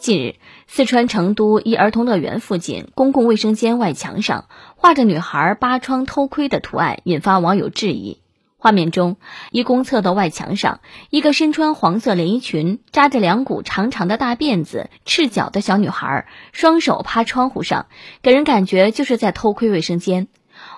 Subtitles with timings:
[0.00, 0.36] 近日，
[0.66, 8.18] 四川成都一儿童乐园附近公共卫生间外墙上画着女孩扒窗偷窥的图案，引发网友质疑。
[8.56, 9.18] 画面中，
[9.50, 10.80] 一公厕的外墙上，
[11.10, 17.86] 一个身穿黄色连衣裙、扎着两股长长的大辫子、赤脚的小女孩，双手趴窗户上，
[18.22, 20.28] 给人感觉就是在偷窥卫生间。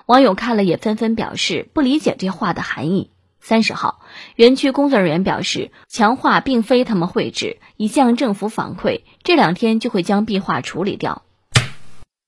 [0.05, 3.09] 网友看了也纷纷表示不理解这画的含义。
[3.45, 3.99] 三十号，
[4.37, 11.23] 园区工作人员表示，墙画并非他们绘制，已向政府反馈，这两天就会将壁画处理掉。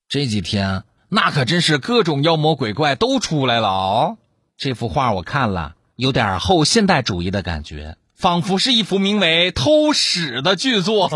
[0.09, 4.17] 这几天那可真是各种妖魔鬼怪都出来了哦。
[4.57, 11.09] 这幅画我看了，有点后现代主义的感觉，仿佛是一幅名为《偷屎》的巨作。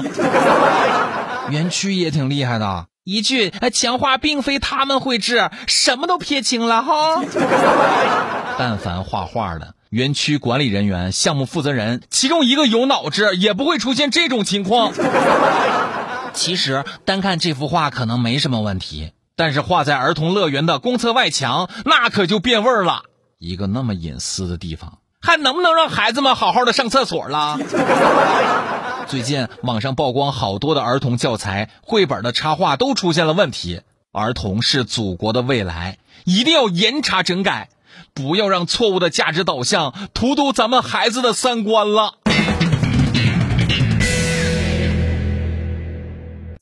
[1.52, 7.22] 园区也挺厉害的，一句“墙画并非他们绘制”，什么都撇清了哈。
[8.58, 9.76] 但凡画画的。
[9.90, 14.94] 园区管理人员、项目负责人，其中一个有脑子，也不会出现这种情况。
[16.34, 23.02] 其实单看这幅画可能没什么问题，但是画在儿童乐园的公厕外墙，那可就变味儿了。
[23.40, 27.58] 一个那么隐私的地方，还能不能让孩子们好好的上厕所了？
[29.10, 33.82] 最近网上曝光好多的儿童教材、绘本的插画都出现了问题。
[34.12, 37.70] 儿童是祖国的未来，一定要严查整改。
[38.14, 42.19] 不要让错误的价值导向荼毒咱们孩子的三观了。